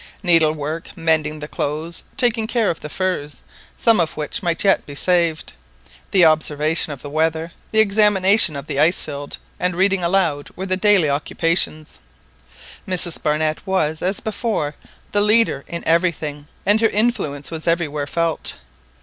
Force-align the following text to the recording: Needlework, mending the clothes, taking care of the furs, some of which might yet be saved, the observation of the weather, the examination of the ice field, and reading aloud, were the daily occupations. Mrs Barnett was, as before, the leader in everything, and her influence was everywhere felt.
Needlework, 0.23 0.97
mending 0.97 1.37
the 1.41 1.47
clothes, 1.47 2.01
taking 2.17 2.47
care 2.47 2.71
of 2.71 2.79
the 2.79 2.89
furs, 2.89 3.43
some 3.77 3.99
of 3.99 4.17
which 4.17 4.41
might 4.41 4.63
yet 4.63 4.83
be 4.87 4.95
saved, 4.95 5.53
the 6.09 6.25
observation 6.25 6.91
of 6.91 7.03
the 7.03 7.09
weather, 7.11 7.51
the 7.71 7.81
examination 7.81 8.55
of 8.55 8.65
the 8.65 8.79
ice 8.79 9.03
field, 9.03 9.37
and 9.59 9.75
reading 9.75 10.03
aloud, 10.03 10.49
were 10.55 10.65
the 10.65 10.75
daily 10.75 11.07
occupations. 11.07 11.99
Mrs 12.87 13.21
Barnett 13.21 13.67
was, 13.67 14.01
as 14.01 14.19
before, 14.21 14.73
the 15.11 15.21
leader 15.21 15.63
in 15.67 15.85
everything, 15.87 16.47
and 16.65 16.81
her 16.81 16.89
influence 16.89 17.51
was 17.51 17.67
everywhere 17.67 18.07
felt. 18.07 18.55